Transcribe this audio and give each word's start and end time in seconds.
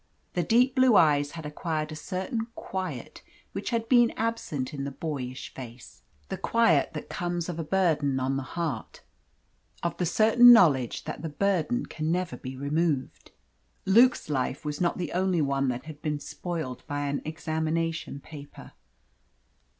The 0.33 0.41
deep 0.41 0.73
blue 0.73 0.95
eyes 0.95 1.33
had 1.33 1.45
acquired 1.45 1.91
a 1.91 1.95
certain 1.95 2.47
quiet 2.55 3.21
which 3.51 3.69
had 3.69 3.87
been 3.87 4.09
absent 4.17 4.73
in 4.73 4.83
the 4.83 4.89
boyish 4.89 5.53
face 5.53 6.01
the 6.29 6.37
quiet 6.39 6.93
that 6.93 7.07
comes 7.07 7.47
of 7.47 7.59
a 7.59 7.63
burden 7.63 8.19
on 8.19 8.35
the 8.35 8.41
heart; 8.57 9.03
of 9.83 9.95
the 9.97 10.07
certain 10.07 10.51
knowledge 10.51 11.03
that 11.03 11.21
the 11.21 11.29
burden 11.29 11.85
can 11.85 12.11
never 12.11 12.35
be 12.35 12.57
removed. 12.57 13.29
Luke's 13.85 14.27
life 14.27 14.65
was 14.65 14.81
not 14.81 14.97
the 14.97 15.11
only 15.11 15.37
one 15.39 15.67
that 15.67 15.85
had 15.85 16.01
been 16.01 16.19
spoiled 16.19 16.81
by 16.87 17.01
an 17.01 17.21
examination 17.23 18.19
paper. 18.19 18.71